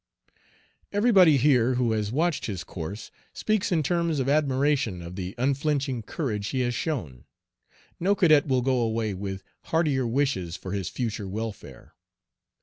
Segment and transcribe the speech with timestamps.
[0.91, 6.01] Everybody here who has watched his course speaks in terms of admiration of the unflinching
[6.01, 7.25] courage he has shown.
[7.99, 11.93] No cadet will go away with heartier wishes for his future welfare.